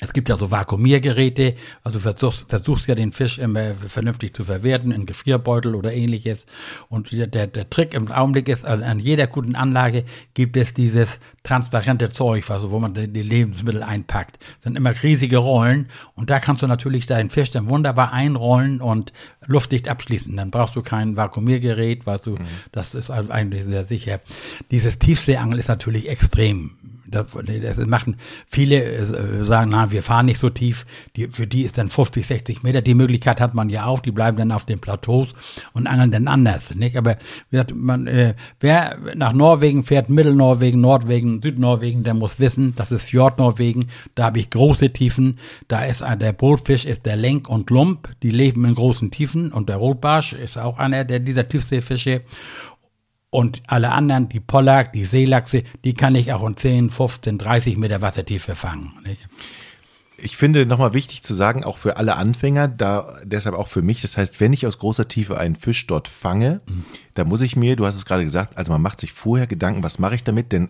[0.00, 4.92] es gibt ja so Vakuumiergeräte, also versuchst, versuchst ja den Fisch immer vernünftig zu verwerten
[4.92, 6.46] in Gefrierbeutel oder ähnliches.
[6.88, 11.20] Und der, der, Trick im Augenblick ist, also an jeder guten Anlage gibt es dieses
[11.42, 14.38] transparente Zeug, also wo man die, die Lebensmittel einpackt.
[14.38, 18.80] Das sind immer riesige Rollen und da kannst du natürlich deinen Fisch dann wunderbar einrollen
[18.80, 19.12] und
[19.46, 20.34] luftdicht abschließen.
[20.36, 22.46] Dann brauchst du kein Vakuumiergerät, weißt du, mhm.
[22.72, 24.20] das ist also eigentlich sehr sicher.
[24.70, 26.72] Dieses Tiefseeangel ist natürlich extrem
[27.10, 30.86] das, machen viele äh, sagen, na, wir fahren nicht so tief.
[31.16, 32.82] Die, für die ist dann 50, 60 Meter.
[32.82, 34.00] Die Möglichkeit hat man ja auch.
[34.00, 35.28] Die bleiben dann auf den Plateaus
[35.72, 36.74] und angeln dann anders.
[36.74, 36.96] Nicht?
[36.96, 37.16] Aber
[37.50, 42.92] wie gesagt, man, äh, wer nach Norwegen fährt, Mittelnorwegen, Nordwegen, Südnorwegen, der muss wissen, das
[42.92, 43.86] ist Fjordnorwegen.
[44.14, 45.38] Da habe ich große Tiefen.
[45.68, 48.08] Da ist äh, der Brotfisch ist der Lenk und Lump.
[48.22, 52.22] Die leben in großen Tiefen und der Rotbarsch ist auch einer der dieser Tiefseefische.
[53.30, 57.76] Und alle anderen, die Pollack, die Seelachse, die kann ich auch in 10, 15, 30
[57.76, 58.92] Meter Wassertiefe fangen.
[59.04, 59.28] Nicht?
[60.16, 64.02] Ich finde nochmal wichtig zu sagen, auch für alle Anfänger, da deshalb auch für mich,
[64.02, 66.84] das heißt, wenn ich aus großer Tiefe einen Fisch dort fange, mhm.
[67.14, 69.84] da muss ich mir, du hast es gerade gesagt, also man macht sich vorher Gedanken,
[69.84, 70.68] was mache ich damit, denn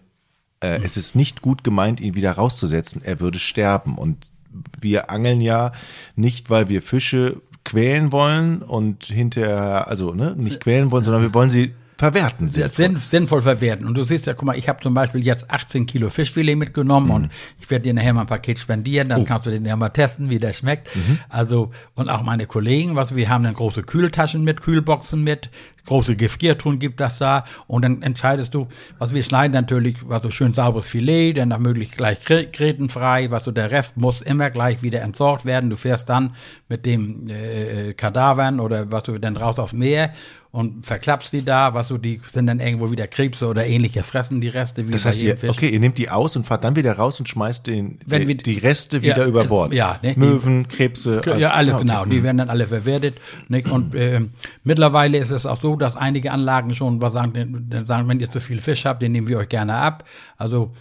[0.60, 0.84] äh, mhm.
[0.84, 4.32] es ist nicht gut gemeint, ihn wieder rauszusetzen, er würde sterben und
[4.80, 5.72] wir angeln ja
[6.14, 11.34] nicht, weil wir Fische quälen wollen und hinterher, also ne, nicht quälen wollen, sondern wir
[11.34, 12.48] wollen sie verwerten.
[12.48, 12.96] Sinnvoll.
[12.96, 13.86] sinnvoll verwerten.
[13.86, 17.08] Und du siehst ja, guck mal, ich habe zum Beispiel jetzt 18 Kilo Fischfilet mitgenommen
[17.08, 17.14] mhm.
[17.14, 17.28] und
[17.60, 19.24] ich werde dir nachher mal ein Paket spendieren, dann oh.
[19.24, 20.94] kannst du den ja mal testen, wie der schmeckt.
[20.96, 21.18] Mhm.
[21.28, 25.50] Also, und auch meine Kollegen, was wir haben dann große Kühltaschen mit, Kühlboxen mit,
[25.90, 28.68] große Gefriertruhen gibt das da und dann entscheidest du,
[29.00, 33.42] was wir schneiden natürlich, was so schön sauberes Filet, dann nach möglich gleich kretenfrei, was
[33.42, 35.68] so der Rest muss immer gleich wieder entsorgt werden.
[35.68, 36.36] Du fährst dann
[36.68, 40.12] mit dem äh, Kadavern oder was du dann raus aufs Meer
[40.52, 44.40] und verklappst die da, was so, die sind dann irgendwo wieder Krebse oder ähnliches, fressen
[44.40, 44.94] die Reste wieder.
[44.94, 47.68] Das heißt, ihr, okay, ihr nehmt die aus und fahrt dann wieder raus und schmeißt
[47.68, 49.72] den, Wenn die, die Reste wieder ja, über Bord.
[49.72, 51.22] Ja, ne, Möwen, Krebse.
[51.38, 51.86] Ja, alles ah, okay.
[51.86, 52.04] genau.
[52.04, 52.22] Die mhm.
[52.24, 53.20] werden dann alle verwertet.
[53.48, 53.70] Nicht?
[53.70, 54.22] Und äh,
[54.64, 58.40] mittlerweile ist es auch so, dass einige Anlagen schon was sagen, sagen, wenn ihr zu
[58.40, 60.04] viel Fisch habt, den nehmen wir euch gerne ab.
[60.36, 60.72] Also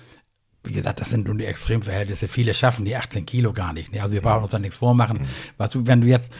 [0.63, 2.27] wie gesagt, das sind nun die Extremverhältnisse.
[2.27, 3.93] Viele schaffen die 18 Kilo gar nicht.
[3.93, 4.01] Ne?
[4.01, 5.19] Also wir brauchen uns da nichts vormachen.
[5.19, 5.27] Mhm.
[5.57, 6.31] Was wenn du jetzt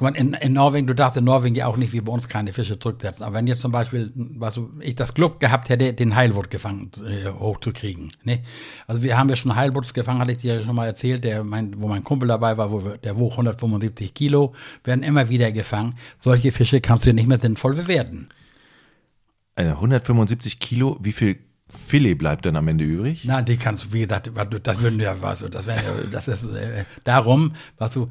[0.00, 2.26] Guck mal, in, in Norwegen, du darfst in Norwegen ja auch nicht wie bei uns
[2.26, 3.22] keine Fische zurücksetzen.
[3.22, 6.90] Aber wenn jetzt zum Beispiel, was so, ich das Glück gehabt hätte, den Heilbutt gefangen
[7.06, 8.10] äh, hochzukriegen.
[8.24, 8.40] Ne?
[8.86, 11.44] Also wir haben ja schon Heilbutts gefangen, hatte ich dir ja schon mal erzählt, der
[11.44, 15.52] mein, wo mein Kumpel dabei war, wo wir, der wog 175 Kilo, werden immer wieder
[15.52, 15.96] gefangen.
[16.22, 18.30] Solche Fische kannst du nicht mehr sinnvoll bewerten.
[19.56, 23.24] 175 Kilo, wie viel Filet bleibt dann am Ende übrig?
[23.26, 24.30] Na, die kannst du, wie gesagt,
[24.62, 28.08] das würden ja, was, das wäre, das ist äh, darum, was du,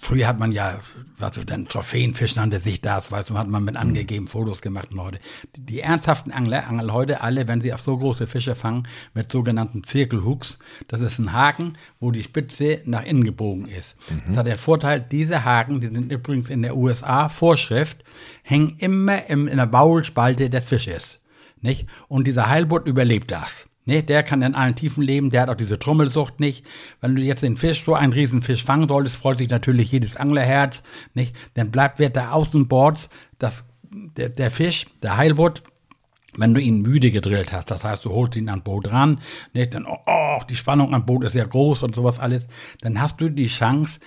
[0.00, 0.80] früher hat man ja,
[1.16, 3.80] was so dann Trophäenfisch nannte sich das, weißt du, hat man mit mhm.
[3.80, 5.20] angegeben, Fotos gemacht und heute.
[5.56, 9.30] Die, die ernsthaften Angler angeln heute alle, wenn sie auf so große Fische fangen, mit
[9.30, 10.58] sogenannten Zirkelhooks.
[10.88, 13.96] Das ist ein Haken, wo die Spitze nach innen gebogen ist.
[14.10, 14.22] Mhm.
[14.28, 18.04] Das hat den Vorteil, diese Haken, die sind übrigens in der USA Vorschrift,
[18.42, 21.20] hängen immer im, in der Baulspalte des Fisches.
[21.60, 21.86] Nicht?
[22.08, 23.69] Und dieser Heilbutt überlebt das.
[23.90, 26.64] Ne, der kann in allen Tiefen leben, der hat auch diese Trommelsucht nicht.
[27.00, 30.84] Wenn du jetzt den Fisch, so einen Riesenfisch fangen solltest, freut sich natürlich jedes Anglerherz,
[31.14, 31.34] nicht?
[31.54, 35.64] Dann bleibt wird der Außenbords, das, der, der Fisch, der Heilbutt,
[36.36, 39.18] wenn du ihn müde gedrillt hast, das heißt, du holst ihn an Boot ran,
[39.54, 39.74] nicht?
[39.74, 42.46] dann, oh, oh, die Spannung am Boot ist ja groß und sowas alles,
[42.82, 43.98] dann hast du die Chance,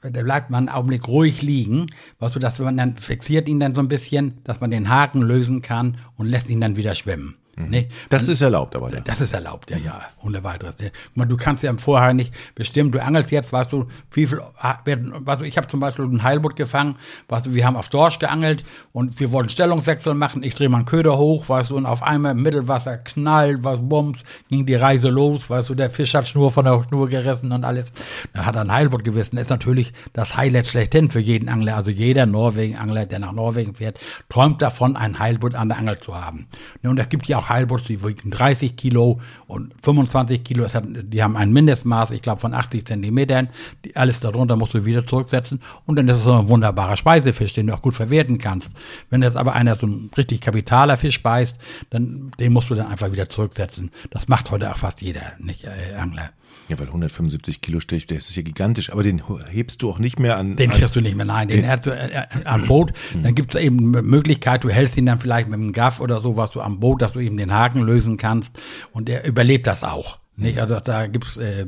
[0.00, 1.86] da bleibt man einen Augenblick ruhig liegen,
[2.20, 5.22] was du, dass man dann fixiert ihn dann so ein bisschen, dass man den Haken
[5.22, 7.36] lösen kann und lässt ihn dann wieder schwimmen.
[7.56, 7.66] Mhm.
[7.70, 8.90] Nee, das ist erlaubt, aber.
[8.92, 9.00] Ja.
[9.00, 10.76] Das ist erlaubt, ja, ja, ohne weiteres.
[11.14, 15.40] Du kannst ja im Vorhinein nicht bestimmen, du angelst jetzt, weißt du, wie viel, weißt
[15.40, 16.96] du, ich habe zum Beispiel einen Heilbutt gefangen,
[17.28, 20.84] weißt du, wir haben auf Dorsch geangelt und wir wollten Stellungswechsel machen, ich drehe meinen
[20.84, 25.10] Köder hoch, weißt du, und auf einmal im Mittelwasser knall, was bums, ging die Reise
[25.10, 27.92] los, weißt du, der Fisch hat Schnur von der Schnur gerissen und alles.
[28.32, 31.90] Da hat er ein Heilbutt gewissen, ist natürlich das Highlight schlechthin für jeden Angler, also
[31.90, 36.46] jeder Norwegen-Angler, der nach Norwegen fährt, träumt davon, ein Heilbutt an der Angel zu haben.
[36.82, 40.66] Und es gibt ja auch auch Heilbutt, die wiegen 30 Kilo und 25 Kilo.
[40.72, 43.48] Hat, die haben ein Mindestmaß, ich glaube, von 80 Zentimetern.
[43.84, 45.60] Die, alles darunter musst du wieder zurücksetzen.
[45.86, 48.72] Und dann ist es so ein wunderbarer Speisefisch, den du auch gut verwerten kannst.
[49.10, 51.58] Wenn jetzt aber einer so ein richtig kapitaler Fisch beißt,
[51.90, 53.90] dann den musst du dann einfach wieder zurücksetzen.
[54.10, 56.30] Das macht heute auch fast jeder, nicht äh, Angler.
[56.68, 60.18] Ja, weil 175 Kilo Stich, der ist ja gigantisch, aber den hebst du auch nicht
[60.18, 60.56] mehr an.
[60.56, 62.92] Den kriegst du nicht mehr, nein, den, den hältst du äh, äh am Boot.
[63.22, 66.36] Dann gibt es eben Möglichkeit, du hältst ihn dann vielleicht mit einem Gaff oder so,
[66.36, 68.58] was du am Boot, dass du eben den Haken lösen kannst
[68.92, 70.18] und der überlebt das auch.
[70.36, 70.58] Nicht?
[70.58, 71.66] Also da gibt's äh,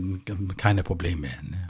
[0.57, 1.29] keine Probleme.
[1.43, 1.69] Ne?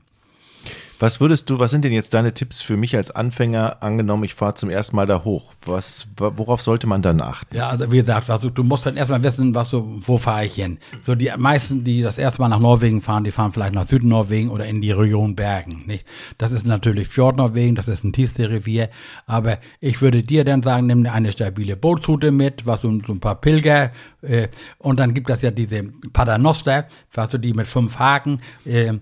[0.99, 3.83] Was würdest du, was sind denn jetzt deine Tipps für mich als Anfänger?
[3.83, 5.53] Angenommen, ich fahre zum ersten Mal da hoch.
[5.67, 7.55] Was, worauf sollte man dann achten?
[7.55, 10.55] Ja, also wie gesagt, also du musst dann erstmal wissen, was so, wo fahre ich
[10.55, 10.79] hin?
[11.03, 14.51] So die meisten, die das erste Mal nach Norwegen fahren, die fahren vielleicht nach Südnorwegen
[14.51, 16.07] oder in die Region Bergen, nicht?
[16.39, 18.89] Das ist natürlich Fjordnorwegen, das ist ein Tiefseerevier.
[19.27, 23.21] Aber ich würde dir dann sagen, nimm eine stabile Bootsroute mit, was so, so ein
[23.21, 23.91] paar Pilger,
[24.23, 28.95] äh, und dann gibt es ja diese Paternoster, weißt du, die mit fünf Haken, äh,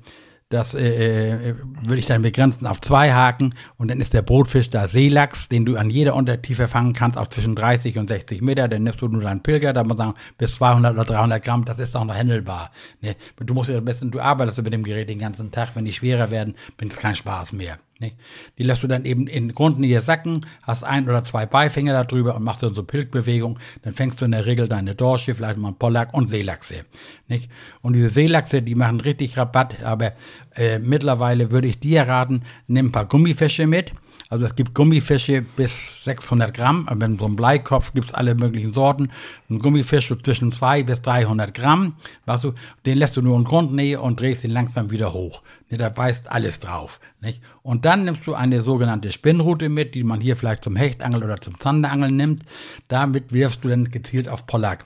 [0.51, 4.71] das äh, äh, würde ich dann begrenzen auf zwei Haken und dann ist der Brotfisch
[4.71, 8.69] da Seelachs, den du an jeder Untertiefe fangen kannst, auch zwischen 30 und 60 Meter.
[8.69, 11.65] Dann nimmst du nur deinen Pilger, da muss man sagen, bis 200 oder 300 Gramm,
[11.65, 12.71] das ist auch noch handelbar.
[13.01, 13.17] Ne?
[13.41, 15.93] Du musst ja am besten, du arbeitest mit dem Gerät den ganzen Tag, wenn die
[15.93, 17.79] schwerer werden, bin es kein Spaß mehr.
[18.59, 22.43] Die lässt du dann eben in Grundnähe sacken, hast ein oder zwei Beifänger darüber und
[22.43, 23.59] machst dann so Pilgbewegung.
[23.83, 26.85] Dann fängst du in der Regel deine Dorsche, vielleicht mal einen Pollack und Seelachse.
[27.29, 27.49] Nicht?
[27.83, 30.13] Und diese Seelachse, die machen richtig Rabatt, aber
[30.57, 33.93] äh, mittlerweile würde ich dir raten, nimm ein paar Gummifische mit.
[34.31, 38.73] Also es gibt Gummifische bis 600 Gramm, in so einem Bleikopf gibt es alle möglichen
[38.73, 39.11] Sorten.
[39.51, 42.55] Ein Gummifisch so zwischen 200 bis 300 Gramm, weißt du,
[42.87, 45.43] den lässt du nur in Grundnähe und drehst ihn langsam wieder hoch.
[45.71, 47.01] Ne, da weist alles drauf.
[47.21, 47.41] Nicht?
[47.63, 51.41] Und dann nimmst du eine sogenannte Spinnrute mit, die man hier vielleicht zum Hechtangeln oder
[51.41, 52.45] zum Zanderangeln nimmt.
[52.89, 54.85] Damit wirfst du dann gezielt auf Pollack.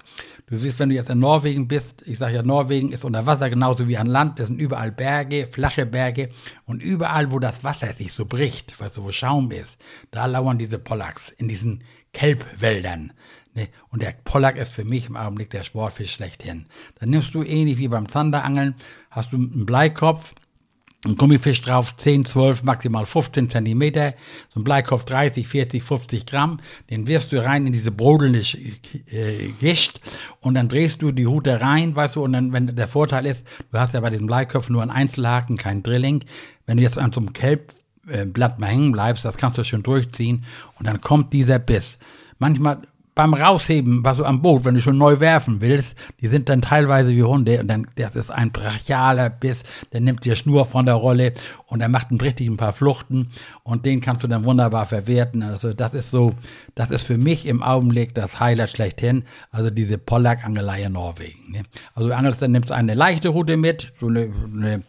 [0.48, 3.50] Du siehst, wenn du jetzt in Norwegen bist, ich sage ja, Norwegen ist unter Wasser
[3.50, 6.30] genauso wie an Land, das sind überall Berge, flache Berge
[6.64, 9.76] und überall, wo das Wasser sich so bricht, weißt du, wo Schaum ist,
[10.10, 11.84] da lauern diese Pollacks in diesen
[12.14, 13.12] Kelbwäldern.
[13.54, 13.68] Ne?
[13.90, 16.66] Und der Pollack ist für mich im Augenblick der Sportfisch schlechthin.
[16.98, 18.74] Dann nimmst du ähnlich wie beim Zanderangeln,
[19.10, 20.34] hast du einen Bleikopf,
[21.04, 24.14] ein Gummifisch drauf, 10, 12, maximal 15 Zentimeter,
[24.52, 26.58] so ein Bleikopf 30, 40, 50 Gramm,
[26.90, 30.00] den wirfst du rein in diese brodelnde äh, Gischt
[30.40, 33.46] und dann drehst du die Hute rein, weißt du, und dann, wenn der Vorteil ist,
[33.70, 36.24] du hast ja bei diesem Bleikopf nur einen Einzelhaken, kein Drilling,
[36.66, 40.44] wenn du jetzt an so einem Kelbblatt mal hängen bleibst, das kannst du schön durchziehen.
[40.78, 41.98] Und dann kommt dieser Biss.
[42.38, 42.82] Manchmal
[43.18, 46.62] beim Rausheben, was du am Boot, wenn du schon neu werfen willst, die sind dann
[46.62, 50.86] teilweise wie Hunde und dann, das ist ein brachialer Biss, der nimmt dir Schnur von
[50.86, 51.32] der Rolle
[51.66, 53.30] und er macht richtig ein paar Fluchten
[53.64, 55.42] und den kannst du dann wunderbar verwerten.
[55.42, 56.30] Also das ist so,
[56.76, 61.50] das ist für mich im Augenblick das Highlight schlechthin, also diese Pollack-Angelei in Norwegen.
[61.50, 61.62] Ne?
[61.96, 64.84] Also du angelst, dann nimmst du eine leichte Route mit, so eine, eine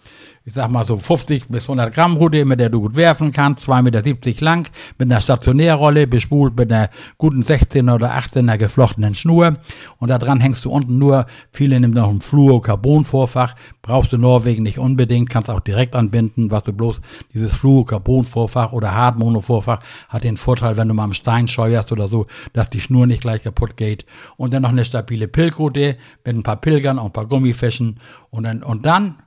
[0.49, 3.69] ich sag mal so 50 bis 100 Gramm Rute, mit der du gut werfen kannst,
[3.69, 9.57] 2,70 Meter lang, mit einer Stationärrolle, bespult mit einer guten 16 oder 18er geflochtenen Schnur.
[9.99, 14.63] Und da dran hängst du unten nur, viele nehmen noch ein Fluorocarbon-Vorfach, brauchst du Norwegen
[14.63, 16.99] nicht unbedingt, kannst auch direkt anbinden, was du bloß,
[17.31, 22.25] dieses Fluorocarbon-Vorfach oder Hartmono-Vorfach hat den Vorteil, wenn du mal am Stein scheuerst oder so,
[22.53, 24.03] dass die Schnur nicht gleich kaputt geht.
[24.35, 27.99] Und dann noch eine stabile Pilgrute mit ein paar Pilgern und ein paar Gummifischen
[28.31, 29.17] und dann, und dann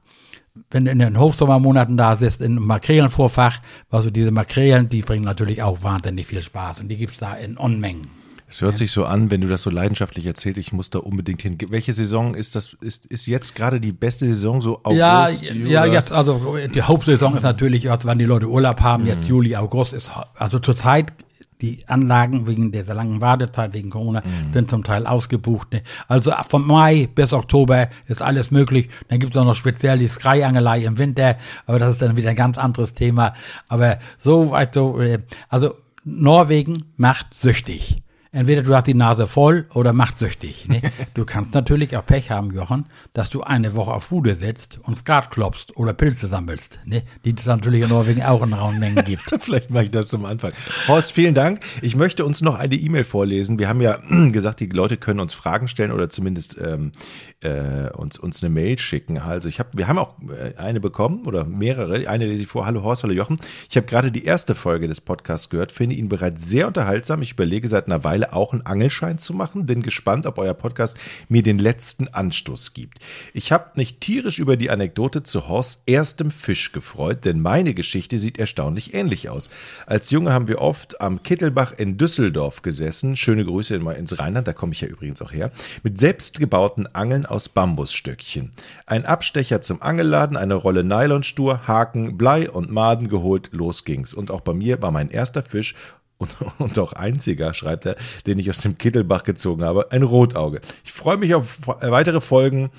[0.70, 3.60] wenn du in den Hochsommermonaten da sitzt, in Makrelenvorfach,
[3.90, 7.56] also diese Makrelen, die bringen natürlich auch wahnsinnig viel Spaß und die gibt's da in
[7.56, 8.08] Unmengen.
[8.52, 8.78] Es hört ja.
[8.80, 11.56] sich so an, wenn du das so leidenschaftlich erzählst, ich muss da unbedingt hin.
[11.70, 12.76] Welche Saison ist das?
[12.82, 14.98] Ist, ist jetzt gerade die beste Saison, so August?
[14.98, 19.08] Ja, ja, jetzt, also die Hauptsaison ist natürlich, wann die Leute Urlaub haben, mhm.
[19.08, 21.14] jetzt Juli, August ist, also zurzeit
[21.62, 24.52] die Anlagen wegen dieser langen Wartezeit, wegen Corona, mhm.
[24.52, 25.72] sind zum Teil ausgebucht.
[25.72, 25.82] Ne?
[26.08, 28.88] Also von Mai bis Oktober ist alles möglich.
[29.08, 32.30] Dann gibt es auch noch speziell die Sky-Angelei im Winter, aber das ist dann wieder
[32.30, 33.32] ein ganz anderes Thema.
[33.68, 39.66] Aber so, weißt du, äh, also Norwegen macht süchtig entweder du hast die Nase voll
[39.74, 40.68] oder macht süchtig.
[40.68, 40.80] Ne?
[41.14, 44.96] Du kannst natürlich auch Pech haben, Jochen, dass du eine Woche auf Bude sitzt und
[44.96, 47.02] Skat klopfst oder Pilze sammelst, ne?
[47.24, 49.22] die es natürlich in Norwegen auch in rauen Mengen gibt.
[49.40, 50.52] Vielleicht mache ich das zum Anfang.
[50.88, 51.60] Horst, vielen Dank.
[51.82, 53.58] Ich möchte uns noch eine E-Mail vorlesen.
[53.58, 53.98] Wir haben ja
[54.32, 56.92] gesagt, die Leute können uns Fragen stellen oder zumindest ähm,
[57.40, 59.18] äh, uns, uns eine Mail schicken.
[59.18, 62.08] Also ich habe, wir haben auch äh, eine bekommen oder mehrere.
[62.08, 62.64] Eine lese ich vor.
[62.64, 63.36] Hallo Horst, hallo Jochen.
[63.68, 67.20] Ich habe gerade die erste Folge des Podcasts gehört, finde ihn bereits sehr unterhaltsam.
[67.20, 69.66] Ich überlege seit einer Weile mittlerweile auch einen Angelschein zu machen.
[69.66, 70.96] Bin gespannt, ob euer Podcast
[71.28, 72.98] mir den letzten Anstoß gibt.
[73.34, 78.18] Ich habe mich tierisch über die Anekdote zu Horst erstem Fisch gefreut, denn meine Geschichte
[78.18, 79.50] sieht erstaunlich ähnlich aus.
[79.86, 83.16] Als Junge haben wir oft am Kittelbach in Düsseldorf gesessen.
[83.16, 85.50] Schöne Grüße ins Rheinland, da komme ich ja übrigens auch her.
[85.82, 88.52] Mit selbstgebauten Angeln aus Bambusstöckchen.
[88.86, 94.14] Ein Abstecher zum Angelladen, eine Rolle Nylonstur, Haken, Blei und Maden geholt, los ging's.
[94.14, 95.74] Und auch bei mir war mein erster Fisch
[96.22, 100.60] und, und auch einziger, schreibt er, den ich aus dem Kittelbach gezogen habe, ein Rotauge.
[100.84, 102.70] Ich freue mich auf weitere Folgen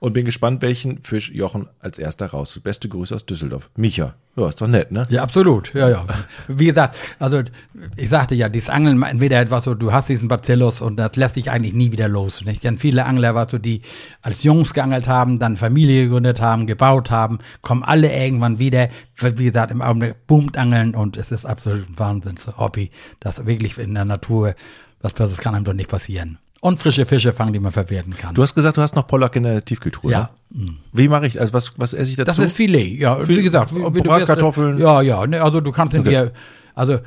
[0.00, 2.58] und bin gespannt, welchen Fisch Jochen als erster raus.
[2.62, 3.70] Beste Grüße aus Düsseldorf.
[3.76, 4.14] Micha.
[4.36, 5.06] Ja, ist doch nett, ne?
[5.08, 5.72] Ja, absolut.
[5.72, 6.04] Ja, ja.
[6.46, 7.40] Wie gesagt, also
[7.96, 11.36] ich sagte ja, dieses Angeln, entweder etwas so, du hast diesen Bacillus und das lässt
[11.36, 12.44] dich eigentlich nie wieder los.
[12.44, 12.62] Nicht?
[12.62, 13.80] Denn viele Angler, was so, die
[14.20, 18.88] als Jungs geangelt haben, dann Familie gegründet haben, gebaut haben, kommen alle irgendwann wieder.
[19.14, 22.85] Wie gesagt, im Augenblick boomt Angeln und es ist absolut ein Wahnsinns-Hobby,
[23.20, 24.54] das wirklich in der Natur,
[25.02, 26.38] was das kann einem doch nicht passieren.
[26.60, 28.34] Und frische Fische fangen, die man verwerten kann.
[28.34, 30.10] Du hast gesagt, du hast noch Pollack in der Tiefkühltruhe.
[30.10, 30.30] Ja.
[30.50, 30.74] Ne?
[30.92, 32.26] Wie mache ich, also was, was esse ich dazu?
[32.26, 33.26] Das ist Filet, ja.
[33.28, 34.78] Wie gesagt, wie, wie Bratkartoffeln.
[34.78, 35.26] Ja, ja.
[35.26, 36.08] Ne, also du kannst okay.
[36.08, 36.32] dir,
[36.74, 36.98] also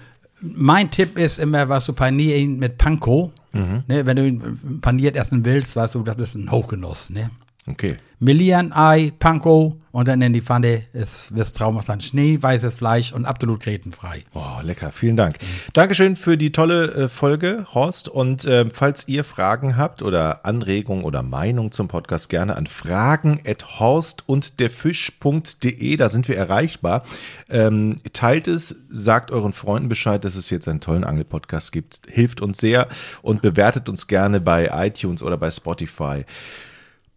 [0.41, 3.31] mein Tipp ist immer, was du panieren mit Panko.
[3.51, 3.83] Mhm.
[3.87, 7.09] Ne, wenn du ihn paniert essen willst, weißt du, das ist ein Hochgenuss.
[7.09, 7.31] Ne?
[7.69, 7.97] Okay.
[8.21, 13.25] Millian, Ei, Panko und dann in die Pfanne ist wirst Traum dann schneeweißes Fleisch und
[13.25, 14.23] absolut grätenfrei.
[14.33, 14.91] Oh, lecker.
[14.91, 15.37] Vielen Dank.
[15.73, 18.09] Dankeschön für die tolle äh, Folge, Horst.
[18.09, 23.39] Und äh, falls ihr Fragen habt oder Anregungen oder Meinung zum Podcast, gerne an fragen
[23.47, 25.95] at horst und derfisch.de.
[25.95, 27.03] Da sind wir erreichbar.
[27.49, 32.01] Ähm, teilt es, sagt euren Freunden Bescheid, dass es jetzt einen tollen Angelpodcast gibt.
[32.07, 32.89] Hilft uns sehr
[33.21, 36.25] und bewertet uns gerne bei iTunes oder bei Spotify.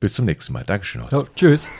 [0.03, 0.65] Bis zum nächsten Mal.
[0.65, 1.13] Dankeschön, Horst.
[1.13, 1.71] So, tschüss.